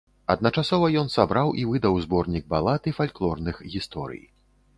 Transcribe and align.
Адначасова 0.33 0.87
ён 1.01 1.11
сабраў 1.15 1.51
і 1.63 1.65
выдаў 1.73 1.99
зборнік 2.07 2.49
балад 2.55 2.81
і 2.93 2.95
фальклорных 3.01 3.55
гісторый. 3.77 4.23